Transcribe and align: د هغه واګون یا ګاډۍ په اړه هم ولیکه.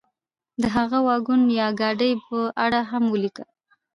د 0.61 0.63
هغه 0.75 0.99
واګون 1.07 1.41
یا 1.59 1.67
ګاډۍ 1.79 2.13
په 2.27 2.37
اړه 2.65 2.79
هم 2.91 3.03
ولیکه. 3.09 3.45